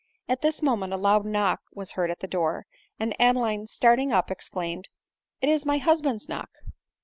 At 0.27 0.41
this 0.41 0.63
moment 0.63 0.93
a 0.93 0.97
loud 0.97 1.27
knock 1.27 1.61
was 1.73 1.91
heard 1.91 2.09
at 2.09 2.21
the 2.21 2.27
door, 2.27 2.65
and 2.99 3.15
Adeline, 3.21 3.67
starting 3.67 4.11
up, 4.11 4.31
exclaimed," 4.31 4.89
If 5.43 5.49
is 5.51 5.63
my 5.63 5.77
husband's 5.77 6.27
knock 6.27 6.49